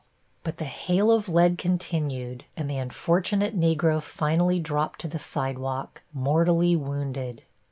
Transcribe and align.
But 0.43 0.57
the 0.57 0.65
hail 0.65 1.11
of 1.11 1.29
lead 1.29 1.59
continued, 1.59 2.45
and 2.57 2.67
the 2.67 2.79
unfortunate 2.79 3.55
Negro 3.55 4.01
finally 4.01 4.59
dropped 4.59 4.99
to 5.01 5.07
the 5.07 5.19
sidewalk, 5.19 6.01
mortally 6.11 6.75
wounded. 6.75 7.43